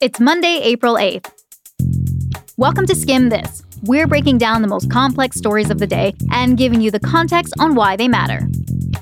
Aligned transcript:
It's 0.00 0.20
Monday, 0.20 0.60
April 0.62 0.94
8th. 0.94 1.28
Welcome 2.56 2.86
to 2.86 2.92
Skimm 2.92 3.30
This. 3.30 3.64
We're 3.82 4.06
breaking 4.06 4.38
down 4.38 4.62
the 4.62 4.68
most 4.68 4.88
complex 4.92 5.36
stories 5.36 5.70
of 5.70 5.80
the 5.80 5.88
day 5.88 6.14
and 6.30 6.56
giving 6.56 6.80
you 6.80 6.92
the 6.92 7.00
context 7.00 7.52
on 7.58 7.74
why 7.74 7.96
they 7.96 8.06
matter. 8.06 8.46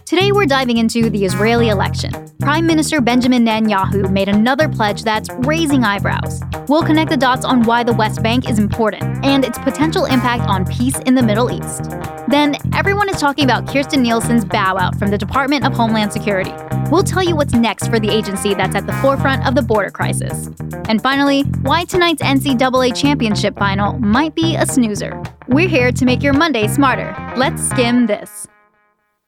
Today, 0.06 0.32
we're 0.32 0.46
diving 0.46 0.78
into 0.78 1.10
the 1.10 1.26
Israeli 1.26 1.68
election. 1.68 2.12
Prime 2.40 2.66
Minister 2.66 3.02
Benjamin 3.02 3.44
Netanyahu 3.44 4.10
made 4.10 4.30
another 4.30 4.70
pledge 4.70 5.02
that's 5.02 5.28
raising 5.40 5.84
eyebrows. 5.84 6.40
We'll 6.66 6.82
connect 6.82 7.10
the 7.10 7.18
dots 7.18 7.44
on 7.44 7.64
why 7.64 7.84
the 7.84 7.92
West 7.92 8.22
Bank 8.22 8.48
is 8.48 8.58
important 8.58 9.22
and 9.22 9.44
its 9.44 9.58
potential 9.58 10.06
impact 10.06 10.48
on 10.48 10.64
peace 10.64 10.98
in 11.00 11.14
the 11.14 11.22
Middle 11.22 11.52
East. 11.52 11.90
Then, 12.28 12.56
everyone 12.74 13.08
is 13.08 13.20
talking 13.20 13.44
about 13.44 13.66
Kirstjen 13.66 14.00
Nielsen's 14.00 14.44
bow 14.44 14.76
out 14.76 14.98
from 14.98 15.10
the 15.10 15.18
Department 15.18 15.64
of 15.64 15.72
Homeland 15.72 16.12
Security. 16.12 16.52
We'll 16.90 17.04
tell 17.04 17.22
you 17.22 17.36
what's 17.36 17.54
next 17.54 17.86
for 17.86 18.00
the 18.00 18.10
agency 18.10 18.52
that's 18.52 18.74
at 18.74 18.86
the 18.86 18.92
forefront 18.94 19.46
of 19.46 19.54
the 19.54 19.62
border 19.62 19.90
crisis. 19.90 20.50
And 20.88 21.00
finally, 21.00 21.42
why 21.62 21.84
tonight's 21.84 22.22
NCAA 22.22 22.96
championship 22.96 23.56
final 23.56 23.92
might 24.00 24.34
be 24.34 24.56
a 24.56 24.66
snoozer. 24.66 25.22
We're 25.46 25.68
here 25.68 25.92
to 25.92 26.04
make 26.04 26.20
your 26.20 26.32
Monday 26.32 26.66
smarter. 26.66 27.14
Let's 27.36 27.62
skim 27.62 28.06
this. 28.06 28.48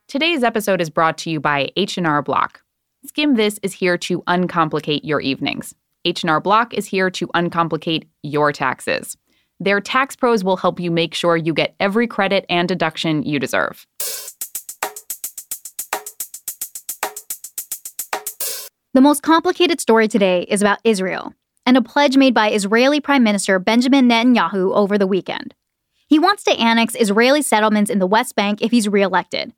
Today's 0.09 0.43
episode 0.43 0.81
is 0.81 0.91
brought 0.91 1.19
to 1.19 1.31
you 1.31 1.39
by 1.39 1.71
H&R 1.77 2.23
Block. 2.23 2.63
Skimm 3.07 3.37
This 3.37 3.61
is 3.63 3.75
here 3.75 3.97
to 3.99 4.23
uncomplicate 4.23 5.01
your 5.05 5.21
evenings. 5.21 5.73
H&R 6.05 6.41
Block 6.41 6.75
is 6.75 6.87
here 6.87 7.11
to 7.11 7.29
uncomplicate 7.29 8.09
your 8.25 8.51
taxes. 8.51 9.17
Their 9.61 9.81
tax 9.81 10.15
pros 10.15 10.45
will 10.45 10.57
help 10.57 10.79
you 10.79 10.91
make 10.91 11.15
sure 11.15 11.37
you 11.37 11.53
get 11.53 11.75
every 11.81 12.07
credit 12.07 12.47
and 12.49 12.69
deduction 12.69 13.23
you 13.23 13.39
deserve. 13.39 13.87
The 18.95 19.01
most 19.01 19.23
complicated 19.23 19.81
story 19.81 20.09
today 20.09 20.43
is 20.49 20.61
about 20.61 20.79
Israel 20.85 21.35
and 21.67 21.77
a 21.77 21.83
pledge 21.83 22.17
made 22.17 22.35
by 22.35 22.51
Israeli 22.51 23.01
Prime 23.01 23.23
Minister 23.23 23.59
Benjamin 23.59 24.09
Netanyahu 24.09 24.75
over 24.75 24.97
the 24.97 25.07
weekend. 25.07 25.55
He 26.07 26.19
wants 26.19 26.43
to 26.45 26.59
annex 26.59 26.95
Israeli 26.95 27.43
settlements 27.43 27.91
in 27.91 27.99
the 27.99 28.07
West 28.07 28.35
Bank 28.35 28.63
if 28.63 28.71
he's 28.71 28.89
reelected. 28.89 29.53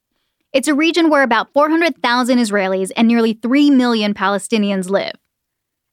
It's 0.52 0.66
a 0.66 0.74
region 0.74 1.08
where 1.08 1.22
about 1.22 1.52
400,000 1.52 2.38
Israelis 2.38 2.90
and 2.96 3.06
nearly 3.06 3.34
3 3.34 3.70
million 3.70 4.14
Palestinians 4.14 4.90
live. 4.90 5.12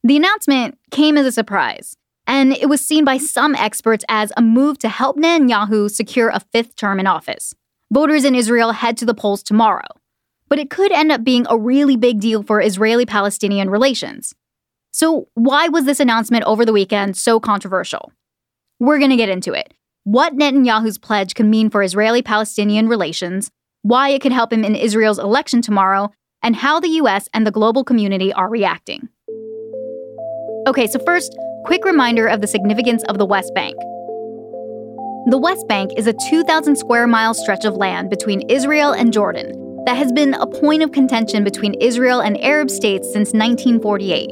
The 0.03 0.17
announcement 0.17 0.79
came 0.89 1.17
as 1.17 1.27
a 1.27 1.31
surprise, 1.31 1.95
and 2.27 2.51
it 2.51 2.67
was 2.67 2.85
seen 2.85 3.05
by 3.05 3.17
some 3.17 3.55
experts 3.55 4.03
as 4.09 4.33
a 4.35 4.41
move 4.41 4.77
to 4.79 4.89
help 4.89 5.17
Netanyahu 5.17 5.89
secure 5.89 6.29
a 6.29 6.41
fifth 6.51 6.75
term 6.75 6.99
in 6.99 7.07
office. 7.07 7.55
Voters 7.91 8.25
in 8.25 8.35
Israel 8.35 8.73
head 8.73 8.97
to 8.97 9.05
the 9.05 9.13
polls 9.13 9.41
tomorrow, 9.41 9.87
but 10.49 10.59
it 10.59 10.69
could 10.69 10.91
end 10.91 11.11
up 11.11 11.23
being 11.23 11.47
a 11.49 11.57
really 11.57 11.95
big 11.95 12.19
deal 12.19 12.43
for 12.43 12.61
Israeli 12.61 13.05
Palestinian 13.05 13.69
relations. 13.69 14.35
So, 14.91 15.29
why 15.35 15.69
was 15.69 15.85
this 15.85 15.99
announcement 15.99 16.43
over 16.43 16.65
the 16.65 16.73
weekend 16.73 17.15
so 17.15 17.39
controversial? 17.39 18.11
We're 18.79 18.99
going 18.99 19.11
to 19.11 19.15
get 19.17 19.29
into 19.29 19.53
it. 19.53 19.73
What 20.03 20.35
Netanyahu's 20.35 20.97
pledge 20.97 21.33
can 21.33 21.49
mean 21.49 21.69
for 21.69 21.81
Israeli 21.81 22.21
Palestinian 22.21 22.87
relations, 22.87 23.51
why 23.83 24.09
it 24.09 24.21
could 24.21 24.31
help 24.31 24.51
him 24.51 24.63
in 24.63 24.75
Israel's 24.75 25.19
election 25.19 25.61
tomorrow, 25.61 26.11
and 26.43 26.55
how 26.55 26.79
the 26.79 26.89
US 27.01 27.29
and 27.33 27.45
the 27.45 27.51
global 27.51 27.83
community 27.83 28.33
are 28.33 28.49
reacting. 28.49 29.09
Okay, 30.67 30.87
so 30.87 30.99
first, 30.99 31.37
quick 31.67 31.83
reminder 31.83 32.27
of 32.27 32.39
the 32.39 32.47
significance 32.47 33.03
of 33.09 33.17
the 33.17 33.25
West 33.25 33.53
Bank. 33.53 33.75
The 35.29 35.37
West 35.37 35.67
Bank 35.67 35.91
is 35.97 36.07
a 36.07 36.13
2,000 36.29 36.77
square 36.77 37.05
mile 37.07 37.33
stretch 37.33 37.65
of 37.65 37.75
land 37.75 38.09
between 38.09 38.49
Israel 38.49 38.93
and 38.93 39.11
Jordan 39.11 39.83
that 39.85 39.97
has 39.97 40.13
been 40.13 40.33
a 40.35 40.47
point 40.47 40.81
of 40.81 40.93
contention 40.93 41.43
between 41.43 41.73
Israel 41.81 42.21
and 42.21 42.41
Arab 42.41 42.69
states 42.69 43.07
since 43.11 43.33
1948. 43.33 44.31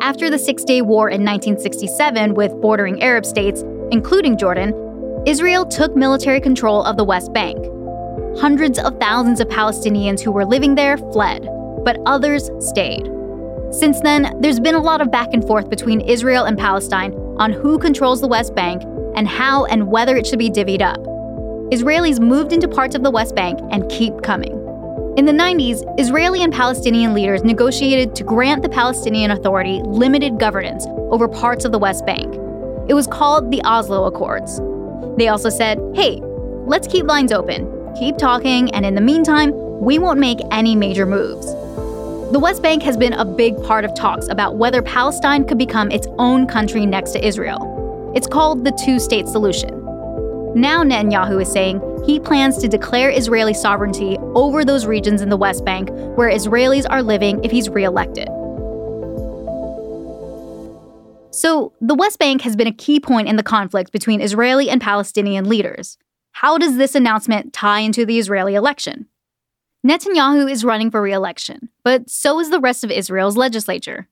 After 0.00 0.30
the 0.30 0.38
Six 0.38 0.64
Day 0.64 0.80
War 0.80 1.10
in 1.10 1.22
1967 1.22 2.32
with 2.32 2.58
bordering 2.62 3.02
Arab 3.02 3.26
states, 3.26 3.62
including 3.90 4.38
Jordan, 4.38 4.72
Israel 5.26 5.66
took 5.66 5.94
military 5.94 6.40
control 6.40 6.82
of 6.84 6.96
the 6.96 7.04
West 7.04 7.34
Bank. 7.34 7.58
Hundreds 8.38 8.78
of 8.78 8.98
thousands 8.98 9.40
of 9.40 9.48
Palestinians 9.48 10.22
who 10.22 10.32
were 10.32 10.46
living 10.46 10.74
there 10.74 10.96
fled, 10.96 11.46
but 11.84 11.98
others 12.06 12.50
stayed. 12.60 13.06
Since 13.78 14.00
then, 14.00 14.34
there's 14.40 14.58
been 14.58 14.74
a 14.74 14.80
lot 14.80 15.02
of 15.02 15.10
back 15.10 15.34
and 15.34 15.46
forth 15.46 15.68
between 15.68 16.00
Israel 16.00 16.44
and 16.44 16.56
Palestine 16.56 17.12
on 17.36 17.52
who 17.52 17.78
controls 17.78 18.22
the 18.22 18.26
West 18.26 18.54
Bank 18.54 18.82
and 19.14 19.28
how 19.28 19.66
and 19.66 19.88
whether 19.88 20.16
it 20.16 20.26
should 20.26 20.38
be 20.38 20.48
divvied 20.48 20.80
up. 20.80 20.98
Israelis 21.70 22.18
moved 22.18 22.54
into 22.54 22.68
parts 22.68 22.94
of 22.94 23.02
the 23.02 23.10
West 23.10 23.34
Bank 23.34 23.58
and 23.70 23.86
keep 23.90 24.22
coming. 24.22 24.52
In 25.18 25.26
the 25.26 25.32
90s, 25.32 25.82
Israeli 26.00 26.42
and 26.42 26.54
Palestinian 26.54 27.12
leaders 27.12 27.44
negotiated 27.44 28.14
to 28.16 28.24
grant 28.24 28.62
the 28.62 28.70
Palestinian 28.70 29.30
Authority 29.30 29.82
limited 29.84 30.40
governance 30.40 30.86
over 31.10 31.28
parts 31.28 31.66
of 31.66 31.72
the 31.72 31.78
West 31.78 32.06
Bank. 32.06 32.34
It 32.88 32.94
was 32.94 33.06
called 33.06 33.50
the 33.50 33.60
Oslo 33.62 34.06
Accords. 34.06 34.58
They 35.18 35.28
also 35.28 35.50
said, 35.50 35.78
hey, 35.94 36.22
let's 36.66 36.88
keep 36.88 37.04
lines 37.04 37.30
open 37.30 37.76
keep 37.98 38.18
talking, 38.18 38.70
and 38.74 38.84
in 38.84 38.94
the 38.94 39.00
meantime, 39.00 39.52
we 39.80 39.98
won't 39.98 40.20
make 40.20 40.38
any 40.50 40.76
major 40.76 41.06
moves. 41.06 41.46
The 42.32 42.40
West 42.40 42.60
Bank 42.60 42.82
has 42.82 42.96
been 42.96 43.12
a 43.12 43.24
big 43.24 43.62
part 43.62 43.84
of 43.84 43.94
talks 43.94 44.26
about 44.26 44.56
whether 44.56 44.82
Palestine 44.82 45.46
could 45.46 45.58
become 45.58 45.92
its 45.92 46.08
own 46.18 46.48
country 46.48 46.84
next 46.84 47.12
to 47.12 47.24
Israel. 47.24 48.12
It's 48.16 48.26
called 48.26 48.64
the 48.64 48.72
two 48.84 48.98
state 48.98 49.28
solution. 49.28 49.70
Now 50.52 50.82
Netanyahu 50.82 51.40
is 51.40 51.52
saying 51.52 51.80
he 52.04 52.18
plans 52.18 52.58
to 52.58 52.66
declare 52.66 53.10
Israeli 53.10 53.54
sovereignty 53.54 54.18
over 54.34 54.64
those 54.64 54.86
regions 54.86 55.22
in 55.22 55.28
the 55.28 55.36
West 55.36 55.64
Bank 55.64 55.88
where 56.16 56.28
Israelis 56.28 56.84
are 56.90 57.00
living 57.00 57.44
if 57.44 57.52
he's 57.52 57.68
reelected. 57.68 58.26
So, 61.32 61.74
the 61.80 61.94
West 61.94 62.18
Bank 62.18 62.42
has 62.42 62.56
been 62.56 62.66
a 62.66 62.72
key 62.72 62.98
point 62.98 63.28
in 63.28 63.36
the 63.36 63.44
conflict 63.44 63.92
between 63.92 64.20
Israeli 64.20 64.68
and 64.68 64.80
Palestinian 64.80 65.48
leaders. 65.48 65.96
How 66.32 66.58
does 66.58 66.76
this 66.76 66.96
announcement 66.96 67.52
tie 67.52 67.80
into 67.80 68.04
the 68.04 68.18
Israeli 68.18 68.56
election? 68.56 69.06
Netanyahu 69.84 70.50
is 70.50 70.64
running 70.64 70.90
for 70.90 71.02
re 71.02 71.12
election, 71.12 71.68
but 71.84 72.08
so 72.08 72.38
is 72.40 72.50
the 72.50 72.60
rest 72.60 72.84
of 72.84 72.90
Israel's 72.90 73.36
legislature. 73.36 74.08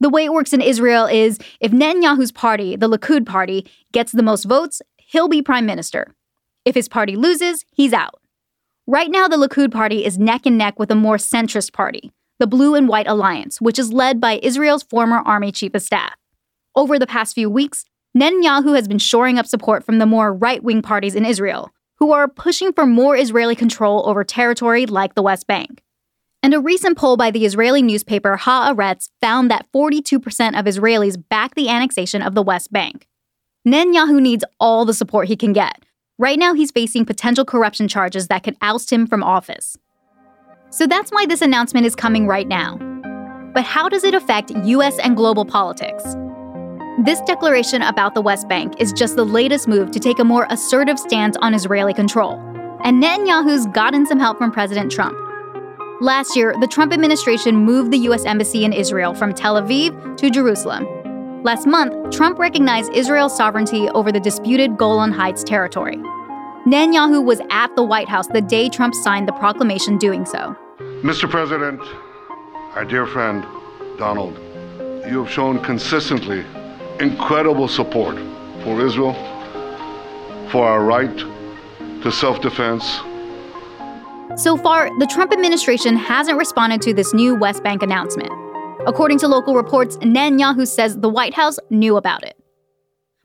The 0.00 0.10
way 0.10 0.24
it 0.24 0.32
works 0.32 0.52
in 0.52 0.60
Israel 0.60 1.06
is 1.06 1.38
if 1.60 1.72
Netanyahu's 1.72 2.32
party, 2.32 2.76
the 2.76 2.88
Likud 2.88 3.26
party, 3.26 3.66
gets 3.92 4.12
the 4.12 4.22
most 4.22 4.44
votes, 4.44 4.82
he'll 4.96 5.28
be 5.28 5.40
prime 5.40 5.66
minister. 5.66 6.14
If 6.64 6.74
his 6.74 6.88
party 6.88 7.16
loses, 7.16 7.64
he's 7.72 7.92
out. 7.92 8.20
Right 8.86 9.10
now, 9.10 9.28
the 9.28 9.36
Likud 9.36 9.72
party 9.72 10.04
is 10.04 10.18
neck 10.18 10.46
and 10.46 10.58
neck 10.58 10.78
with 10.78 10.90
a 10.90 10.94
more 10.94 11.16
centrist 11.16 11.72
party, 11.72 12.12
the 12.38 12.46
Blue 12.46 12.74
and 12.74 12.88
White 12.88 13.06
Alliance, 13.06 13.60
which 13.60 13.78
is 13.78 13.92
led 13.92 14.20
by 14.20 14.40
Israel's 14.42 14.82
former 14.82 15.18
army 15.18 15.52
chief 15.52 15.74
of 15.74 15.82
staff. 15.82 16.14
Over 16.74 16.98
the 16.98 17.06
past 17.06 17.34
few 17.34 17.48
weeks, 17.48 17.84
Netanyahu 18.16 18.76
has 18.76 18.86
been 18.86 18.98
shoring 18.98 19.38
up 19.38 19.46
support 19.46 19.84
from 19.84 19.98
the 19.98 20.06
more 20.06 20.32
right 20.32 20.62
wing 20.62 20.82
parties 20.82 21.14
in 21.14 21.24
Israel, 21.24 21.72
who 22.04 22.12
are 22.12 22.28
pushing 22.28 22.70
for 22.70 22.84
more 22.84 23.16
Israeli 23.16 23.56
control 23.56 24.06
over 24.06 24.22
territory 24.24 24.84
like 24.84 25.14
the 25.14 25.22
West 25.22 25.46
Bank. 25.46 25.82
And 26.42 26.52
a 26.52 26.60
recent 26.60 26.98
poll 26.98 27.16
by 27.16 27.30
the 27.30 27.46
Israeli 27.46 27.80
newspaper 27.80 28.36
Haaretz 28.36 29.08
found 29.22 29.50
that 29.50 29.66
42% 29.74 30.20
of 30.58 30.66
Israelis 30.66 31.16
back 31.30 31.54
the 31.54 31.70
annexation 31.70 32.20
of 32.20 32.34
the 32.34 32.42
West 32.42 32.70
Bank. 32.70 33.08
Netanyahu 33.66 34.20
needs 34.20 34.44
all 34.60 34.84
the 34.84 34.92
support 34.92 35.28
he 35.28 35.36
can 35.36 35.54
get. 35.54 35.82
Right 36.18 36.38
now, 36.38 36.52
he's 36.52 36.70
facing 36.70 37.06
potential 37.06 37.46
corruption 37.46 37.88
charges 37.88 38.28
that 38.28 38.42
could 38.42 38.58
oust 38.60 38.92
him 38.92 39.06
from 39.06 39.22
office. 39.22 39.78
So 40.68 40.86
that's 40.86 41.10
why 41.10 41.24
this 41.24 41.40
announcement 41.40 41.86
is 41.86 41.96
coming 41.96 42.26
right 42.26 42.46
now. 42.46 42.76
But 43.54 43.64
how 43.64 43.88
does 43.88 44.04
it 44.04 44.14
affect 44.14 44.50
US 44.50 44.98
and 44.98 45.16
global 45.16 45.46
politics? 45.46 46.04
This 46.98 47.20
declaration 47.22 47.82
about 47.82 48.14
the 48.14 48.20
West 48.20 48.46
Bank 48.48 48.74
is 48.78 48.92
just 48.92 49.16
the 49.16 49.26
latest 49.26 49.66
move 49.66 49.90
to 49.90 49.98
take 49.98 50.20
a 50.20 50.24
more 50.24 50.46
assertive 50.48 50.96
stance 50.96 51.36
on 51.38 51.52
Israeli 51.52 51.92
control. 51.92 52.34
And 52.84 53.02
Netanyahu's 53.02 53.66
gotten 53.66 54.06
some 54.06 54.20
help 54.20 54.38
from 54.38 54.52
President 54.52 54.92
Trump. 54.92 55.18
Last 56.00 56.36
year, 56.36 56.54
the 56.60 56.68
Trump 56.68 56.92
administration 56.92 57.56
moved 57.56 57.90
the 57.90 57.98
U.S. 57.98 58.24
Embassy 58.24 58.64
in 58.64 58.72
Israel 58.72 59.12
from 59.12 59.34
Tel 59.34 59.60
Aviv 59.60 60.16
to 60.18 60.30
Jerusalem. 60.30 60.86
Last 61.42 61.66
month, 61.66 62.14
Trump 62.14 62.38
recognized 62.38 62.92
Israel's 62.92 63.36
sovereignty 63.36 63.88
over 63.88 64.12
the 64.12 64.20
disputed 64.20 64.76
Golan 64.76 65.10
Heights 65.10 65.42
territory. 65.42 65.96
Netanyahu 66.64 67.24
was 67.24 67.40
at 67.50 67.74
the 67.74 67.82
White 67.82 68.08
House 68.08 68.28
the 68.28 68.40
day 68.40 68.68
Trump 68.68 68.94
signed 68.94 69.26
the 69.26 69.32
proclamation 69.32 69.98
doing 69.98 70.24
so. 70.24 70.56
Mr. 71.02 71.28
President, 71.28 71.80
our 72.76 72.84
dear 72.84 73.04
friend, 73.04 73.44
Donald, 73.98 74.38
you 75.10 75.24
have 75.24 75.30
shown 75.32 75.60
consistently 75.64 76.44
incredible 77.00 77.68
support 77.68 78.16
for 78.62 78.84
Israel, 78.84 79.14
for 80.50 80.66
our 80.66 80.84
right 80.84 81.16
to 82.02 82.12
self 82.12 82.40
defense. 82.40 82.84
So 84.36 84.56
far, 84.56 84.90
the 84.98 85.06
Trump 85.06 85.32
administration 85.32 85.96
hasn't 85.96 86.38
responded 86.38 86.82
to 86.82 86.94
this 86.94 87.14
new 87.14 87.34
West 87.34 87.62
Bank 87.62 87.82
announcement. 87.82 88.30
According 88.86 89.18
to 89.18 89.28
local 89.28 89.54
reports, 89.54 89.96
Netanyahu 89.98 90.66
says 90.66 90.98
the 90.98 91.08
White 91.08 91.34
House 91.34 91.58
knew 91.70 91.96
about 91.96 92.24
it. 92.24 92.36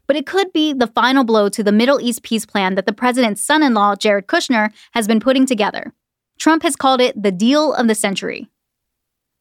But 0.08 0.16
it 0.16 0.26
could 0.26 0.54
be 0.54 0.74
the 0.74 0.88
final 0.88 1.24
blow 1.24 1.50
to 1.50 1.64
the 1.64 1.72
Middle 1.72 2.00
East 2.00 2.24
peace 2.24 2.46
plan 2.46 2.76
that 2.76 2.86
the 2.86 2.94
president's 2.94 3.42
son 3.42 3.62
in 3.62 3.74
law, 3.74 3.96
Jared 3.96 4.28
Kushner, 4.28 4.72
has 4.94 5.08
been 5.08 5.20
putting 5.20 5.46
together. 5.46 5.94
Trump 6.40 6.64
has 6.64 6.76
called 6.76 7.02
it 7.02 7.22
the 7.22 7.32
deal 7.32 7.74
of 7.74 7.88
the 7.88 7.96
century. 7.96 8.50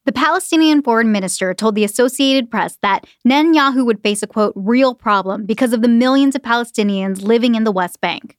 The 0.09 0.13
Palestinian 0.13 0.81
foreign 0.81 1.11
minister 1.11 1.53
told 1.53 1.75
the 1.75 1.83
Associated 1.83 2.49
Press 2.49 2.79
that 2.81 3.05
Netanyahu 3.27 3.85
would 3.85 4.01
face 4.01 4.23
a 4.23 4.27
quote, 4.27 4.53
real 4.55 4.95
problem 4.95 5.45
because 5.45 5.71
of 5.71 5.83
the 5.83 5.87
millions 5.87 6.35
of 6.35 6.41
Palestinians 6.41 7.21
living 7.21 7.53
in 7.53 7.63
the 7.63 7.71
West 7.71 8.01
Bank. 8.01 8.35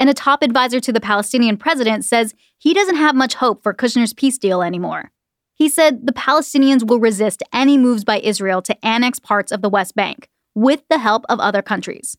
And 0.00 0.10
a 0.10 0.12
top 0.12 0.42
advisor 0.42 0.80
to 0.80 0.92
the 0.92 1.00
Palestinian 1.00 1.56
president 1.56 2.04
says 2.04 2.34
he 2.58 2.74
doesn't 2.74 2.96
have 2.96 3.14
much 3.14 3.34
hope 3.34 3.62
for 3.62 3.72
Kushner's 3.72 4.12
peace 4.12 4.38
deal 4.38 4.60
anymore. 4.60 5.12
He 5.54 5.68
said 5.68 6.04
the 6.04 6.12
Palestinians 6.12 6.84
will 6.84 6.98
resist 6.98 7.44
any 7.52 7.78
moves 7.78 8.02
by 8.02 8.18
Israel 8.18 8.60
to 8.62 8.84
annex 8.84 9.20
parts 9.20 9.52
of 9.52 9.62
the 9.62 9.70
West 9.70 9.94
Bank, 9.94 10.28
with 10.56 10.82
the 10.90 10.98
help 10.98 11.24
of 11.28 11.38
other 11.38 11.62
countries. 11.62 12.16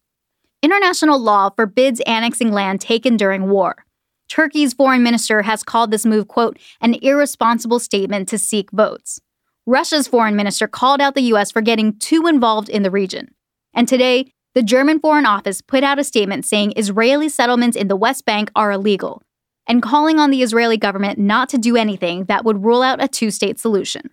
International 0.64 1.20
law 1.20 1.50
forbids 1.50 2.00
annexing 2.08 2.54
land 2.54 2.80
taken 2.80 3.18
during 3.18 3.50
war. 3.50 3.84
Turkey's 4.30 4.74
foreign 4.74 5.04
minister 5.04 5.42
has 5.42 5.64
called 5.64 5.92
this 5.92 6.06
move, 6.06 6.28
quote, 6.28 6.58
an 6.82 6.94
irresponsible 6.96 7.80
statement 7.80 8.30
to 8.30 8.38
seek 8.38 8.72
votes. 8.72 9.20
Russia's 9.66 10.08
foreign 10.08 10.36
minister 10.36 10.68
called 10.68 11.02
out 11.02 11.16
the 11.16 11.22
U.S. 11.24 11.52
for 11.52 11.62
getting 11.62 11.98
too 12.00 12.28
involved 12.28 12.70
in 12.70 12.84
the 12.84 12.92
region. 12.92 13.34
And 13.74 13.88
today, 13.88 14.32
the 14.56 14.64
German 14.64 15.00
Foreign 15.00 15.26
Office 15.26 15.62
put 15.62 15.84
out 15.84 16.00
a 16.00 16.04
statement 16.04 16.46
saying 16.46 16.74
Israeli 16.76 17.30
settlements 17.30 17.78
in 17.78 17.88
the 17.88 17.96
West 17.96 18.26
Bank 18.26 18.52
are 18.56 18.72
illegal 18.72 19.22
and 19.68 19.84
calling 19.84 20.20
on 20.20 20.32
the 20.32 20.42
Israeli 20.42 20.78
government 20.78 21.20
not 21.20 21.50
to 21.50 21.58
do 21.58 21.78
anything 21.78 22.26
that 22.26 22.44
would 22.44 22.66
rule 22.66 22.82
out 22.82 23.04
a 23.04 23.08
two 23.08 23.30
state 23.30 23.60
solution. 23.60 24.10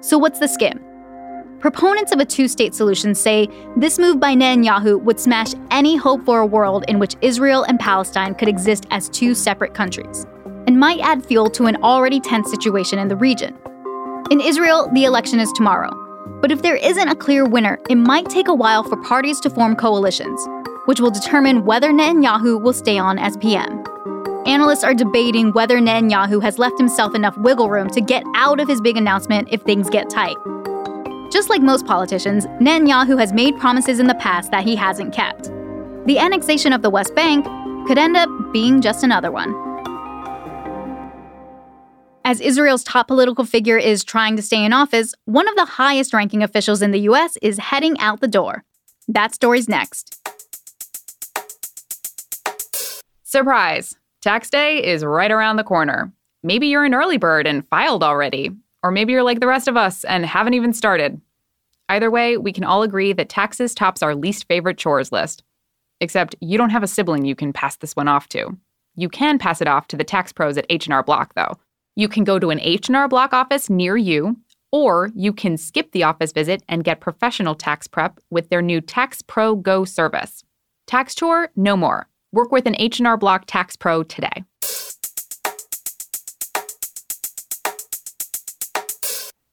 So, 0.00 0.18
what's 0.18 0.38
the 0.38 0.48
skim? 0.48 0.91
Proponents 1.62 2.10
of 2.10 2.18
a 2.18 2.24
two 2.24 2.48
state 2.48 2.74
solution 2.74 3.14
say 3.14 3.48
this 3.76 3.96
move 3.96 4.18
by 4.18 4.34
Netanyahu 4.34 5.00
would 5.00 5.20
smash 5.20 5.52
any 5.70 5.94
hope 5.94 6.24
for 6.24 6.40
a 6.40 6.46
world 6.46 6.84
in 6.88 6.98
which 6.98 7.14
Israel 7.20 7.62
and 7.62 7.78
Palestine 7.78 8.34
could 8.34 8.48
exist 8.48 8.84
as 8.90 9.08
two 9.08 9.32
separate 9.32 9.72
countries, 9.72 10.26
and 10.66 10.80
might 10.80 10.98
add 10.98 11.24
fuel 11.24 11.48
to 11.50 11.66
an 11.66 11.76
already 11.84 12.18
tense 12.18 12.50
situation 12.50 12.98
in 12.98 13.06
the 13.06 13.14
region. 13.14 13.56
In 14.32 14.40
Israel, 14.40 14.90
the 14.92 15.04
election 15.04 15.38
is 15.38 15.52
tomorrow. 15.52 15.90
But 16.40 16.50
if 16.50 16.62
there 16.62 16.74
isn't 16.74 17.08
a 17.08 17.14
clear 17.14 17.44
winner, 17.44 17.78
it 17.88 17.94
might 17.94 18.28
take 18.28 18.48
a 18.48 18.54
while 18.54 18.82
for 18.82 19.00
parties 19.04 19.38
to 19.42 19.50
form 19.50 19.76
coalitions, 19.76 20.44
which 20.86 20.98
will 20.98 21.12
determine 21.12 21.64
whether 21.64 21.92
Netanyahu 21.92 22.60
will 22.60 22.72
stay 22.72 22.98
on 22.98 23.20
as 23.20 23.36
PM. 23.36 23.84
Analysts 24.46 24.82
are 24.82 24.94
debating 24.94 25.52
whether 25.52 25.78
Netanyahu 25.78 26.42
has 26.42 26.58
left 26.58 26.76
himself 26.76 27.14
enough 27.14 27.38
wiggle 27.38 27.70
room 27.70 27.88
to 27.90 28.00
get 28.00 28.24
out 28.34 28.58
of 28.58 28.66
his 28.66 28.80
big 28.80 28.96
announcement 28.96 29.46
if 29.52 29.62
things 29.62 29.88
get 29.88 30.10
tight. 30.10 30.34
Just 31.32 31.48
like 31.48 31.62
most 31.62 31.86
politicians, 31.86 32.46
Netanyahu 32.60 33.18
has 33.18 33.32
made 33.32 33.56
promises 33.56 33.98
in 33.98 34.06
the 34.06 34.14
past 34.16 34.50
that 34.50 34.64
he 34.64 34.76
hasn't 34.76 35.14
kept. 35.14 35.44
The 36.04 36.18
annexation 36.18 36.74
of 36.74 36.82
the 36.82 36.90
West 36.90 37.14
Bank 37.14 37.46
could 37.86 37.96
end 37.96 38.18
up 38.18 38.28
being 38.52 38.82
just 38.82 39.02
another 39.02 39.32
one. 39.32 39.54
As 42.22 42.42
Israel's 42.42 42.84
top 42.84 43.08
political 43.08 43.46
figure 43.46 43.78
is 43.78 44.04
trying 44.04 44.36
to 44.36 44.42
stay 44.42 44.62
in 44.62 44.74
office, 44.74 45.14
one 45.24 45.48
of 45.48 45.56
the 45.56 45.64
highest 45.64 46.12
ranking 46.12 46.42
officials 46.42 46.82
in 46.82 46.90
the 46.90 47.00
US 47.00 47.38
is 47.40 47.56
heading 47.56 47.98
out 47.98 48.20
the 48.20 48.28
door. 48.28 48.62
That 49.08 49.34
story's 49.34 49.70
next. 49.70 50.20
Surprise! 53.22 53.96
Tax 54.20 54.50
day 54.50 54.84
is 54.84 55.02
right 55.02 55.30
around 55.30 55.56
the 55.56 55.64
corner. 55.64 56.12
Maybe 56.42 56.66
you're 56.66 56.84
an 56.84 56.94
early 56.94 57.16
bird 57.16 57.46
and 57.46 57.66
filed 57.68 58.04
already, 58.04 58.50
or 58.82 58.90
maybe 58.90 59.12
you're 59.12 59.22
like 59.22 59.40
the 59.40 59.46
rest 59.46 59.68
of 59.68 59.76
us 59.76 60.04
and 60.04 60.26
haven't 60.26 60.54
even 60.54 60.72
started. 60.72 61.20
Either 61.88 62.10
way, 62.10 62.36
we 62.36 62.52
can 62.52 62.64
all 62.64 62.82
agree 62.82 63.12
that 63.12 63.28
taxes 63.28 63.74
tops 63.74 64.02
our 64.02 64.14
least 64.14 64.46
favorite 64.48 64.78
chores 64.78 65.12
list. 65.12 65.42
Except 66.00 66.34
you 66.40 66.58
don't 66.58 66.70
have 66.70 66.82
a 66.82 66.88
sibling 66.88 67.24
you 67.24 67.34
can 67.34 67.52
pass 67.52 67.76
this 67.76 67.94
one 67.94 68.08
off 68.08 68.28
to. 68.30 68.56
You 68.96 69.08
can 69.08 69.38
pass 69.38 69.60
it 69.60 69.68
off 69.68 69.88
to 69.88 69.96
the 69.96 70.04
tax 70.04 70.32
pros 70.32 70.58
at 70.58 70.66
H&R 70.68 71.02
Block 71.02 71.34
though. 71.34 71.54
You 71.94 72.08
can 72.08 72.24
go 72.24 72.38
to 72.38 72.50
an 72.50 72.60
H&R 72.60 73.08
Block 73.08 73.32
office 73.32 73.68
near 73.68 73.96
you, 73.96 74.36
or 74.70 75.10
you 75.14 75.32
can 75.32 75.56
skip 75.56 75.92
the 75.92 76.02
office 76.02 76.32
visit 76.32 76.62
and 76.68 76.84
get 76.84 77.00
professional 77.00 77.54
tax 77.54 77.86
prep 77.86 78.18
with 78.30 78.48
their 78.48 78.62
new 78.62 78.80
Tax 78.80 79.22
Pro 79.22 79.54
Go 79.54 79.84
service. 79.84 80.42
Tax 80.86 81.14
chore, 81.14 81.50
no 81.54 81.76
more. 81.76 82.08
Work 82.32 82.50
with 82.50 82.66
an 82.66 82.76
H&R 82.78 83.16
Block 83.16 83.44
Tax 83.46 83.76
Pro 83.76 84.02
today. 84.02 84.44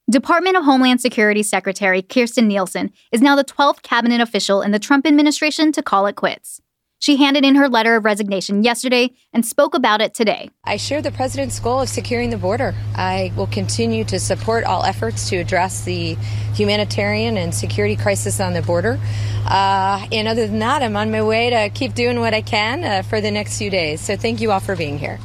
Department 0.09 0.57
of 0.57 0.63
Homeland 0.63 0.99
Security 0.99 1.43
Secretary 1.43 2.01
Kirstjen 2.01 2.47
Nielsen 2.47 2.91
is 3.11 3.21
now 3.21 3.35
the 3.35 3.43
12th 3.43 3.83
cabinet 3.83 4.19
official 4.19 4.63
in 4.63 4.71
the 4.71 4.79
Trump 4.79 5.05
administration 5.05 5.71
to 5.73 5.83
call 5.83 6.07
it 6.07 6.15
quits. 6.15 6.59
She 6.97 7.17
handed 7.17 7.45
in 7.45 7.53
her 7.53 7.69
letter 7.69 7.95
of 7.95 8.05
resignation 8.05 8.63
yesterday 8.63 9.11
and 9.33 9.45
spoke 9.45 9.75
about 9.75 10.01
it 10.01 10.15
today. 10.15 10.49
I 10.63 10.77
share 10.77 11.03
the 11.03 11.11
president's 11.11 11.59
goal 11.59 11.81
of 11.81 11.89
securing 11.89 12.31
the 12.31 12.37
border. 12.37 12.73
I 12.95 13.31
will 13.37 13.45
continue 13.47 14.03
to 14.05 14.19
support 14.19 14.63
all 14.63 14.83
efforts 14.83 15.29
to 15.29 15.37
address 15.37 15.83
the 15.83 16.15
humanitarian 16.55 17.37
and 17.37 17.53
security 17.53 17.95
crisis 17.95 18.39
on 18.39 18.53
the 18.53 18.63
border. 18.63 18.99
Uh, 19.45 20.07
and 20.11 20.27
other 20.27 20.47
than 20.47 20.57
that, 20.57 20.81
I'm 20.81 20.97
on 20.97 21.11
my 21.11 21.21
way 21.21 21.51
to 21.51 21.69
keep 21.69 21.93
doing 21.93 22.19
what 22.19 22.33
I 22.33 22.41
can 22.41 22.83
uh, 22.83 23.03
for 23.03 23.21
the 23.21 23.29
next 23.29 23.59
few 23.59 23.69
days. 23.69 24.01
So 24.01 24.17
thank 24.17 24.41
you 24.41 24.51
all 24.51 24.59
for 24.59 24.75
being 24.75 24.97
here. 24.97 25.19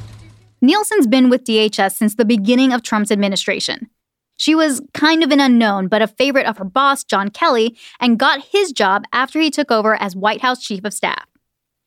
Nielsen's 0.61 1.07
been 1.07 1.31
with 1.31 1.45
DHS 1.45 1.93
since 1.93 2.17
the 2.17 2.27
beginning 2.27 2.71
of 2.75 2.83
Trump's 2.83 3.11
administration. 3.11 3.89
She 4.37 4.55
was 4.55 4.83
kind 4.95 5.23
of 5.23 5.31
an 5.31 5.41
unknown, 5.41 5.89
but 5.89 6.03
a 6.03 6.09
favorite 6.09 6.47
of 6.47 6.59
her 6.59 6.65
boss, 6.65 7.05
John 7.05 7.31
Kelly, 7.31 7.77
and 8.01 8.19
got 8.19 8.47
his 8.47 8.73
job 8.73 9.05
after 9.13 9.41
he 9.41 9.51
took 9.51 9.71
over 9.71 9.95
as 10.01 10.17
White 10.17 10.41
House 10.41 10.63
Chief 10.63 10.85
of 10.85 10.93
Staff. 10.93 11.27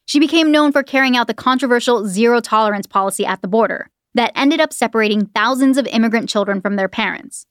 She 0.06 0.20
became 0.20 0.52
known 0.52 0.72
for 0.72 0.84
carrying 0.84 1.18
out 1.18 1.28
the 1.28 1.34
controversial 1.34 2.08
zero 2.08 2.40
tolerance 2.40 2.88
policy 2.88 3.26
at 3.26 3.42
the 3.42 3.48
border 3.48 3.90
that 4.14 4.32
ended 4.36 4.62
up 4.62 4.72
separating 4.72 5.26
thousands 5.28 5.78
of 5.78 5.86
immigrant 5.88 6.30
children 6.30 6.62
from 6.62 6.78
their 6.78 6.88
parents. 6.88 7.46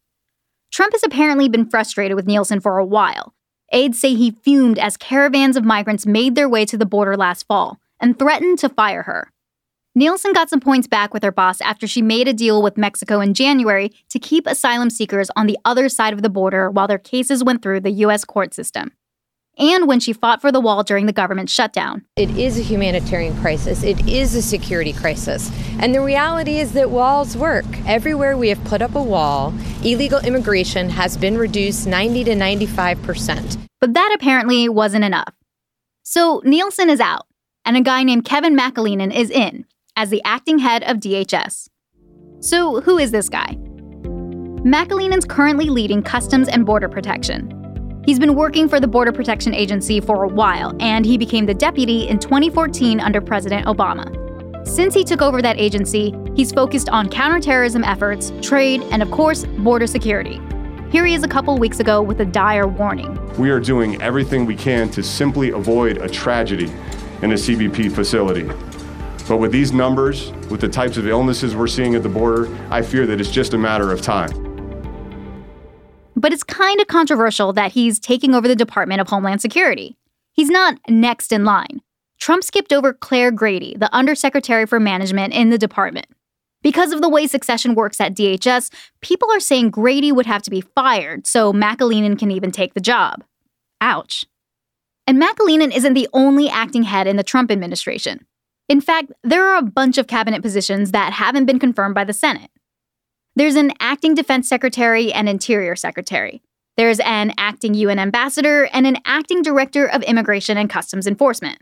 Trump 0.73 0.93
has 0.93 1.03
apparently 1.03 1.49
been 1.49 1.69
frustrated 1.69 2.17
with 2.17 2.27
Nielsen 2.27 2.61
for 2.61 2.79
a 2.79 2.85
while. 2.85 3.35
Aides 3.73 4.01
say 4.01 4.15
he 4.15 4.31
fumed 4.31 4.79
as 4.79 4.97
caravans 4.97 5.57
of 5.57 5.65
migrants 5.65 6.07
made 6.07 6.35
their 6.35 6.49
way 6.49 6.65
to 6.65 6.77
the 6.79 6.87
border 6.87 7.17
last 7.17 7.47
fall 7.47 7.79
and 8.01 8.19
threatened 8.19 8.59
to 8.61 8.69
fire 8.69 9.03
her. 9.03 9.33
Nielsen 9.97 10.35
got 10.35 10.51
some 10.51 10.61
points 10.61 10.87
back 10.87 11.15
with 11.15 11.23
her 11.23 11.33
boss 11.33 11.59
after 11.63 11.87
she 11.87 12.03
made 12.03 12.29
a 12.29 12.35
deal 12.35 12.61
with 12.61 12.77
Mexico 12.77 13.19
in 13.21 13.33
January 13.33 13.91
to 14.11 14.19
keep 14.19 14.47
asylum 14.47 14.91
seekers 14.91 15.31
on 15.35 15.47
the 15.47 15.57
other 15.65 15.89
side 15.89 16.13
of 16.13 16.21
the 16.21 16.29
border 16.29 16.71
while 16.71 16.87
their 16.87 16.99
cases 16.99 17.43
went 17.43 17.63
through 17.63 17.81
the 17.81 17.91
U.S. 17.91 18.23
court 18.23 18.53
system. 18.53 18.93
And 19.57 19.89
when 19.89 19.99
she 19.99 20.13
fought 20.13 20.43
for 20.43 20.53
the 20.53 20.61
wall 20.61 20.83
during 20.83 21.07
the 21.07 21.15
government 21.15 21.49
shutdown. 21.49 22.05
It 22.15 22.29
is 22.37 22.59
a 22.59 22.63
humanitarian 22.63 23.35
crisis. 23.41 23.83
It 23.83 24.07
is 24.07 24.35
a 24.35 24.43
security 24.43 24.93
crisis. 24.93 25.51
And 25.79 25.95
the 25.95 26.03
reality 26.03 26.59
is 26.59 26.75
that 26.75 26.91
walls 26.91 27.35
work. 27.35 27.65
Everywhere 27.87 28.37
we 28.37 28.51
have 28.51 28.63
put 28.65 28.83
up 28.83 28.95
a 28.95 29.03
wall, 29.03 29.55
illegal 29.83 30.19
immigration 30.19 30.91
has 30.91 31.17
been 31.17 31.39
reduced 31.39 31.87
90 31.87 32.25
to 32.25 32.33
95%. 32.33 33.57
But 33.81 33.95
that 33.95 34.15
apparently 34.15 34.69
wasn't 34.69 35.05
enough. 35.05 35.33
So 36.03 36.43
Nielsen 36.45 36.91
is 36.91 37.01
out, 37.01 37.27
and 37.65 37.79
a 37.79 37.81
guy 37.81 38.03
named 38.03 38.27
Kevin 38.27 38.55
McAleenan 38.55 39.11
is 39.11 39.31
in 39.31 39.65
as 39.97 40.11
the 40.11 40.23
acting 40.25 40.59
head 40.59 40.85
of 40.85 40.99
DHS. 40.99 41.69
So, 42.41 42.81
who 42.83 42.99
is 42.99 43.11
this 43.11 43.29
guy? 43.29 43.57
McAleenan's 44.63 45.25
currently 45.25 45.71
leading 45.71 46.03
Customs 46.03 46.49
and 46.49 46.67
Border 46.67 46.89
Protection. 46.89 47.53
He's 48.05 48.19
been 48.19 48.35
working 48.35 48.69
for 48.69 48.79
the 48.79 48.87
Border 48.87 49.11
Protection 49.11 49.55
Agency 49.55 50.01
for 50.01 50.25
a 50.25 50.29
while, 50.29 50.77
and 50.81 51.05
he 51.05 51.17
became 51.19 51.47
the 51.47 51.55
deputy 51.55 52.07
in 52.07 52.19
2014 52.19 53.01
under 53.01 53.21
President 53.21 53.67
Obama. 53.67 54.07
Since 54.67 54.95
he 54.95 55.03
took 55.03 55.23
over 55.23 55.41
that 55.43 55.59
agency, 55.59 56.15
he's 56.35 56.53
focused 56.53 56.89
on 56.89 57.09
counterterrorism 57.09 57.85
efforts, 57.85 58.33
trade, 58.43 58.83
and 58.91 59.03
of 59.03 59.11
course, 59.11 59.45
border 59.45 59.87
security. 59.87 60.41
Here 60.91 61.05
he 61.05 61.15
is 61.15 61.25
a 61.25 61.29
couple 61.29 61.57
weeks 61.59 61.81
ago 61.81 62.03
with 62.03 62.21
a 62.21 62.25
dire 62.25 62.67
warning. 62.67 63.19
We 63.39 63.51
are 63.51 63.61
doing 63.61 64.01
everything 64.03 64.47
we 64.47 64.57
can 64.57 64.91
to 64.91 65.03
simply 65.03 65.51
avoid 65.51 65.99
a 65.99 66.09
tragedy 66.09 66.73
in 67.23 67.33
a 67.33 67.37
CBP 67.37 67.93
facility. 67.93 68.49
But 69.29 69.39
with 69.39 69.53
these 69.53 69.73
numbers, 69.73 70.31
with 70.51 70.61
the 70.61 70.69
types 70.69 70.97
of 70.97 71.07
illnesses 71.07 71.57
we're 71.57 71.67
seeing 71.67 71.95
at 71.95 72.03
the 72.03 72.09
border, 72.09 72.49
I 72.71 72.83
fear 72.83 73.07
that 73.07 73.21
it's 73.21 73.31
just 73.31 73.55
a 73.55 73.59
matter 73.59 73.91
of 73.91 74.01
time. 74.01 74.31
But 76.15 76.33
it's 76.33 76.45
kind 76.45 76.81
of 76.81 76.87
controversial 76.87 77.53
that 77.55 77.73
he's 77.73 77.99
taking 77.99 78.35
over 78.35 78.49
the 78.49 78.57
Department 78.57 79.01
of 79.01 79.09
Homeland 79.09 79.41
Security. 79.41 79.97
He's 80.33 80.49
not 80.49 80.79
next 80.89 81.33
in 81.33 81.45
line. 81.45 81.83
Trump 82.19 82.45
skipped 82.45 82.73
over 82.73 82.95
Claire 82.95 83.31
Grady, 83.31 83.77
the 83.77 83.93
Undersecretary 83.95 84.67
for 84.67 84.81
Management 84.81 85.35
in 85.35 85.51
the 85.51 85.59
department. 85.59 86.07
Because 86.63 86.93
of 86.93 87.03
the 87.03 87.09
way 87.09 87.27
succession 87.27 87.75
works 87.75 88.01
at 88.01 88.15
DHS, 88.15 88.73
people 89.01 89.31
are 89.31 89.41
saying 89.41 89.71
Grady 89.71 90.11
would 90.11 90.27
have 90.27 90.43
to 90.43 90.51
be 90.51 90.63
fired 90.63 91.27
so 91.27 91.53
McAleenan 91.53 92.19
can 92.19 92.31
even 92.31 92.51
take 92.51 92.75
the 92.75 92.81
job. 92.81 93.23
Ouch. 93.81 94.25
And 95.07 95.23
McAleenan 95.23 95.77
isn't 95.77 95.95
the 95.95 96.09
only 96.13 96.49
acting 96.49 96.83
head 96.83 97.07
in 97.07 97.17
the 97.17 97.23
Trump 97.23 97.51
administration. 97.51 98.27
In 98.69 98.81
fact, 98.81 99.13
there 99.23 99.49
are 99.49 99.59
a 99.59 99.63
bunch 99.63 99.97
of 99.97 100.07
cabinet 100.07 100.43
positions 100.43 100.91
that 100.93 101.13
haven't 101.13 101.47
been 101.47 101.59
confirmed 101.59 101.95
by 101.95 102.05
the 102.05 102.13
Senate. 102.13 102.51
There's 103.37 103.55
an 103.55 103.73
acting 103.81 104.15
defense 104.15 104.49
secretary 104.49 105.13
and 105.13 105.29
interior 105.29 105.77
secretary. 105.77 106.43
There's 106.77 106.99
an 107.01 107.33
acting 107.39 107.75
UN 107.75 107.99
ambassador 107.99 108.69
and 108.73 108.87
an 108.87 108.99
acting 109.05 109.43
director 109.43 109.87
of 109.87 110.03
immigration 110.03 110.59
and 110.59 110.69
customs 110.69 111.07
enforcement. 111.07 111.59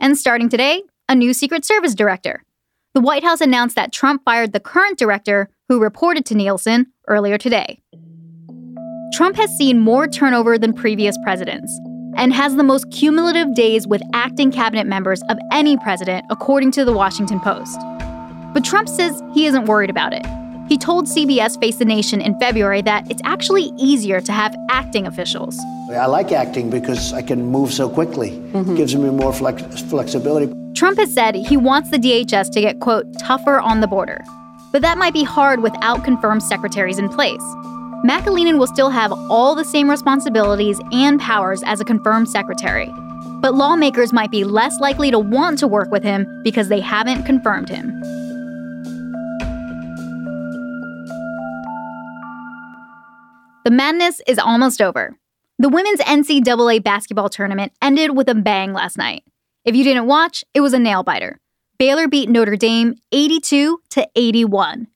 And 0.00 0.18
starting 0.18 0.48
today, 0.48 0.82
a 1.08 1.14
new 1.14 1.32
Secret 1.32 1.64
Service 1.64 1.94
director. 1.94 2.42
The 2.94 3.00
White 3.00 3.22
House 3.22 3.40
announced 3.40 3.76
that 3.76 3.92
Trump 3.92 4.24
fired 4.24 4.52
the 4.52 4.60
current 4.60 4.98
director, 4.98 5.48
who 5.68 5.80
reported 5.80 6.26
to 6.26 6.34
Nielsen 6.34 6.86
earlier 7.06 7.38
today. 7.38 7.80
Trump 9.12 9.36
has 9.36 9.50
seen 9.56 9.78
more 9.78 10.08
turnover 10.08 10.58
than 10.58 10.72
previous 10.72 11.16
presidents 11.22 11.78
and 12.16 12.32
has 12.32 12.56
the 12.56 12.62
most 12.62 12.90
cumulative 12.90 13.54
days 13.54 13.86
with 13.86 14.02
acting 14.12 14.50
cabinet 14.50 14.86
members 14.86 15.22
of 15.28 15.38
any 15.52 15.76
president, 15.76 16.24
according 16.30 16.70
to 16.72 16.84
the 16.84 16.92
Washington 16.92 17.40
Post. 17.40 17.78
But 18.52 18.64
Trump 18.64 18.88
says 18.88 19.22
he 19.32 19.46
isn't 19.46 19.66
worried 19.66 19.90
about 19.90 20.12
it. 20.12 20.24
He 20.68 20.78
told 20.78 21.06
CBS 21.06 21.58
Face 21.60 21.76
the 21.76 21.84
Nation 21.84 22.20
in 22.20 22.38
February 22.38 22.80
that 22.82 23.10
it's 23.10 23.20
actually 23.24 23.72
easier 23.76 24.20
to 24.20 24.32
have 24.32 24.54
acting 24.70 25.06
officials. 25.06 25.58
I 25.90 26.06
like 26.06 26.30
acting 26.30 26.70
because 26.70 27.12
I 27.12 27.22
can 27.22 27.46
move 27.46 27.72
so 27.72 27.88
quickly. 27.88 28.30
Mm-hmm. 28.30 28.76
Gives 28.76 28.94
me 28.94 29.10
more 29.10 29.32
flex- 29.32 29.82
flexibility. 29.82 30.54
Trump 30.74 30.98
has 30.98 31.12
said 31.12 31.34
he 31.34 31.56
wants 31.56 31.90
the 31.90 31.96
DHS 31.96 32.52
to 32.52 32.60
get, 32.60 32.78
quote, 32.78 33.06
tougher 33.18 33.58
on 33.58 33.80
the 33.80 33.88
border. 33.88 34.24
But 34.70 34.82
that 34.82 34.96
might 34.96 35.12
be 35.12 35.24
hard 35.24 35.60
without 35.60 36.04
confirmed 36.04 36.44
secretaries 36.44 36.98
in 36.98 37.08
place. 37.08 37.42
McAleenan 38.04 38.58
will 38.58 38.66
still 38.66 38.88
have 38.88 39.12
all 39.30 39.54
the 39.54 39.64
same 39.64 39.90
responsibilities 39.90 40.80
and 40.90 41.20
powers 41.20 41.62
as 41.64 41.80
a 41.80 41.84
confirmed 41.84 42.28
secretary. 42.28 42.90
But 43.40 43.54
lawmakers 43.54 44.12
might 44.12 44.30
be 44.30 44.42
less 44.44 44.80
likely 44.80 45.10
to 45.10 45.18
want 45.18 45.58
to 45.58 45.68
work 45.68 45.90
with 45.90 46.02
him 46.02 46.42
because 46.42 46.68
they 46.68 46.80
haven't 46.80 47.24
confirmed 47.24 47.68
him. 47.68 48.00
The 53.64 53.70
madness 53.70 54.22
is 54.26 54.38
almost 54.38 54.80
over. 54.80 55.14
The 55.58 55.68
women's 55.68 56.00
NCAA 56.00 56.82
basketball 56.82 57.28
tournament 57.28 57.72
ended 57.82 58.16
with 58.16 58.30
a 58.30 58.34
bang 58.34 58.72
last 58.72 58.96
night. 58.96 59.24
If 59.66 59.76
you 59.76 59.84
didn't 59.84 60.06
watch, 60.06 60.42
it 60.54 60.60
was 60.60 60.72
a 60.72 60.78
nail 60.78 61.02
biter. 61.02 61.38
Baylor 61.78 62.08
beat 62.08 62.30
Notre 62.30 62.56
Dame 62.56 62.94
82 63.12 63.78
to 63.90 64.08
81. 64.16 64.86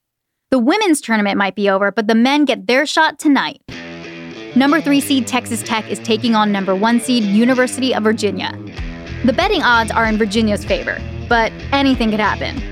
The 0.50 0.58
women's 0.58 1.00
tournament 1.00 1.36
might 1.36 1.56
be 1.56 1.68
over, 1.68 1.90
but 1.90 2.06
the 2.06 2.14
men 2.14 2.44
get 2.44 2.66
their 2.66 2.86
shot 2.86 3.18
tonight. 3.18 3.60
Number 4.54 4.80
3 4.80 5.00
seed 5.00 5.26
Texas 5.26 5.62
Tech 5.62 5.88
is 5.90 5.98
taking 5.98 6.36
on 6.36 6.52
number 6.52 6.76
1 6.76 7.00
seed 7.00 7.24
University 7.24 7.92
of 7.94 8.04
Virginia. 8.04 8.52
The 9.24 9.32
betting 9.32 9.62
odds 9.62 9.90
are 9.90 10.06
in 10.06 10.16
Virginia's 10.16 10.64
favor, 10.64 11.00
but 11.28 11.50
anything 11.72 12.10
could 12.10 12.20
happen. 12.20 12.62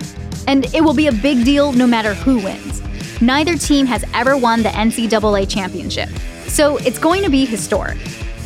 And 0.47 0.67
it 0.75 0.85
will 0.85 0.95
be 0.95 1.09
a 1.09 1.13
big 1.13 1.45
deal 1.45 1.73
no 1.73 1.87
matter 1.87 2.15
who 2.15 2.37
wins. 2.37 2.81
Neither 3.21 3.57
team 3.57 3.87
has 3.87 4.05
ever 4.15 4.37
won 4.37 4.63
the 4.63 4.69
NCAA 4.69 5.49
championship, 5.49 6.09
so 6.47 6.77
it's 6.79 6.99
going 6.99 7.23
to 7.25 7.31
be 7.31 7.45
historic. 7.45 7.99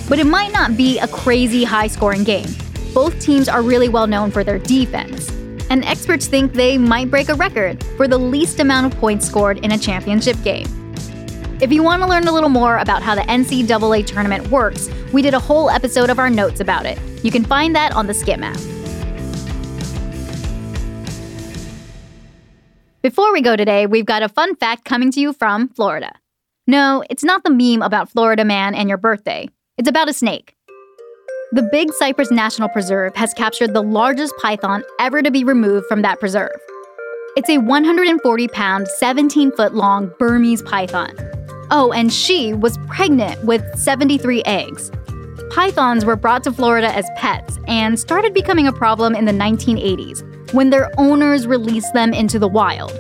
But 0.09 0.19
it 0.19 0.27
might 0.27 0.53
not 0.53 0.77
be 0.77 0.99
a 0.99 1.09
crazy 1.09 1.65
high 1.65 1.89
scoring 1.89 2.25
game. 2.25 2.49
Both 2.95 3.21
teams 3.21 3.49
are 3.49 3.61
really 3.61 3.89
well 3.91 4.07
known 4.07 4.31
for 4.31 4.45
their 4.45 4.59
defense, 4.59 5.31
and 5.71 5.85
experts 5.85 6.27
think 6.27 6.53
they 6.53 6.79
might 6.79 7.11
break 7.11 7.29
a 7.29 7.35
record 7.35 7.83
for 7.97 8.09
the 8.09 8.19
least 8.19 8.61
amount 8.61 8.93
of 8.93 9.01
points 9.01 9.27
scored 9.27 9.59
in 9.59 9.73
a 9.73 9.79
championship 9.79 10.37
game. 10.43 10.67
If 11.61 11.73
you 11.73 11.83
want 11.83 12.03
to 12.03 12.09
learn 12.09 12.29
a 12.29 12.33
little 12.33 12.51
more 12.51 12.79
about 12.79 13.03
how 13.03 13.15
the 13.15 13.23
NCAA 13.23 14.07
tournament 14.07 14.49
works, 14.49 14.91
we 15.13 15.23
did 15.23 15.33
a 15.33 15.39
whole 15.39 15.71
episode 15.71 16.11
of 16.11 16.19
our 16.19 16.29
notes 16.29 16.61
about 16.61 16.85
it. 16.85 16.99
You 17.25 17.31
can 17.31 17.45
find 17.45 17.75
that 17.75 17.95
on 17.95 18.07
the 18.07 18.13
Skimm 18.13 18.43
app. 18.43 18.59
Before 23.03 23.33
we 23.33 23.41
go 23.41 23.57
today, 23.57 23.87
we've 23.87 24.05
got 24.05 24.23
a 24.23 24.29
fun 24.29 24.57
fact 24.57 24.85
coming 24.85 25.11
to 25.13 25.21
you 25.21 25.33
from 25.33 25.69
Florida. 25.69 26.13
No, 26.67 27.05
it's 27.09 27.23
not 27.23 27.45
the 27.45 27.51
meme 27.51 27.81
about 27.81 28.11
Florida 28.11 28.45
man 28.45 28.75
and 28.75 28.89
your 28.89 28.99
birthday. 28.99 29.49
It's 29.79 29.89
about 29.89 30.09
a 30.09 30.13
snake. 30.13 30.56
The 31.53 31.63
Big 31.63 31.93
Cypress 31.93 32.33
National 32.33 32.69
Preserve 32.69 33.15
has 33.15 33.33
captured 33.33 33.73
the 33.73 33.83
largest 33.83 34.35
python 34.39 34.83
ever 34.99 35.23
to 35.23 35.31
be 35.31 35.45
removed 35.45 35.87
from 35.87 36.03
that 36.03 36.19
preserve. 36.19 36.51
It's 37.37 37.49
a 37.49 37.59
140 37.59 38.49
pound, 38.49 38.89
17 38.89 39.53
foot 39.53 39.73
long 39.73 40.13
Burmese 40.19 40.63
python. 40.63 41.15
Oh, 41.71 41.93
and 41.93 42.13
she 42.13 42.53
was 42.53 42.77
pregnant 42.89 43.45
with 43.45 43.63
73 43.79 44.43
eggs. 44.45 44.91
Pythons 45.51 46.05
were 46.05 46.17
brought 46.17 46.43
to 46.45 46.53
Florida 46.53 46.93
as 46.93 47.09
pets 47.17 47.61
and 47.69 47.97
started 47.97 48.35
becoming 48.35 48.67
a 48.67 48.73
problem 48.73 49.15
in 49.15 49.25
the 49.25 49.33
1980s 49.33 50.53
when 50.53 50.71
their 50.71 50.91
owners 50.99 51.47
released 51.47 51.95
them 51.95 52.13
into 52.13 52.41
the 52.41 52.49
wild. 52.49 52.93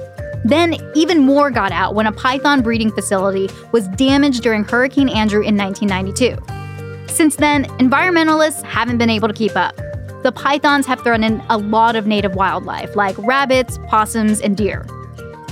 Then, 0.45 0.77
even 0.95 1.19
more 1.19 1.51
got 1.51 1.73
out 1.73 1.97
when 1.97 2.07
a 2.07 2.13
python 2.13 2.63
breeding 2.63 2.93
facility 2.93 3.51
was 3.73 3.89
damaged 3.89 4.45
during 4.45 4.63
Hurricane 4.63 5.09
Andrew 5.09 5.43
in 5.43 5.57
1992. 5.57 6.56
Since 7.17 7.37
then, 7.37 7.65
environmentalists 7.79 8.63
haven't 8.63 8.99
been 8.99 9.09
able 9.09 9.27
to 9.27 9.33
keep 9.33 9.57
up. 9.57 9.75
The 10.23 10.33
pythons 10.35 10.85
have 10.85 11.01
threatened 11.01 11.43
a 11.49 11.57
lot 11.57 11.97
of 11.97 12.07
native 12.07 12.35
wildlife, 12.35 12.95
like 12.95 13.17
rabbits, 13.17 13.79
possums, 13.89 14.43
and 14.43 14.55
deer. 14.55 14.87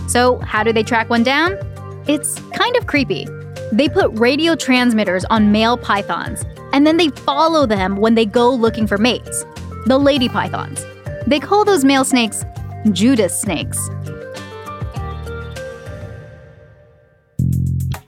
So, 0.07 0.41
how 0.41 0.63
do 0.63 0.75
they 0.75 0.83
track 0.83 1.09
one 1.09 1.23
down? 1.23 1.57
It's 2.07 2.39
kind 2.53 2.77
of 2.77 2.87
creepy. 2.87 3.27
They 3.73 3.89
put 3.89 4.11
radio 4.19 4.55
transmitters 4.55 5.25
on 5.31 5.53
male 5.53 5.79
pythons, 5.79 6.45
and 6.75 6.87
then 6.87 6.99
they 6.99 7.09
follow 7.09 7.65
them 7.65 7.97
when 7.97 8.15
they 8.15 8.27
go 8.27 8.55
looking 8.55 8.87
for 8.87 8.99
mates 8.99 9.47
the 9.87 9.97
lady 9.97 10.29
pythons. 10.29 10.85
They 11.27 11.41
call 11.41 11.65
those 11.65 11.83
male 11.83 12.05
snakes 12.05 12.45
Judas 12.93 13.41
snakes. 13.41 13.79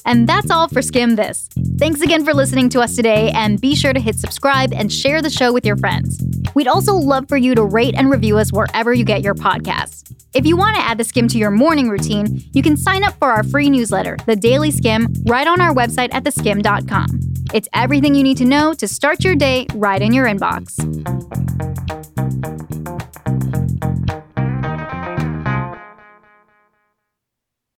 And 0.07 0.29
that's 0.29 0.51
all 0.51 0.69
for 0.69 0.81
Skimm 0.81 1.17
This. 1.17 1.49
Thanks 1.79 2.01
again 2.01 2.25
for 2.25 2.33
listening 2.33 2.69
to 2.71 2.81
us 2.81 2.97
today, 2.97 3.31
and 3.35 3.61
be 3.61 3.75
sure 3.75 3.93
to 3.93 4.01
hit 4.01 4.17
subscribe 4.17 4.73
and 4.73 4.91
share 4.91 5.21
the 5.21 5.29
show 5.29 5.53
with 5.53 5.67
your 5.67 5.77
friends. 5.77 6.23
We'd 6.55 6.69
also 6.69 6.95
love 6.95 7.29
for 7.29 7.37
you 7.37 7.55
to 7.55 7.63
rate 7.65 7.95
and 7.97 8.11
review 8.11 8.39
us 8.39 8.53
wherever 8.53 8.95
you 8.95 9.05
get 9.05 9.21
your 9.21 9.35
podcasts. 9.35 10.05
If 10.33 10.47
you 10.47 10.57
want 10.57 10.77
to 10.77 10.83
add 10.83 10.99
theSkimm 10.99 11.31
to 11.33 11.39
your 11.39 11.51
morning 11.51 11.89
routine, 11.89 12.43
you 12.53 12.63
can 12.63 12.77
sign 12.77 13.03
up 13.03 13.19
for 13.19 13.31
our 13.31 13.43
free 13.43 13.69
newsletter, 13.69 14.17
The 14.27 14.37
Daily 14.37 14.71
Skimm, 14.71 15.29
right 15.29 15.47
on 15.47 15.61
our 15.61 15.75
website 15.75 16.13
at 16.13 16.25
theSkimm.com. 16.25 17.21
It's 17.53 17.69
everything 17.73 18.15
you 18.15 18.23
need 18.23 18.37
to 18.39 18.45
know 18.45 18.75
to 18.75 18.87
start 18.87 19.25
your 19.25 19.35
day 19.35 19.67
right 19.75 20.01
in 20.01 20.13
your 20.13 20.27
inbox. 20.27 21.66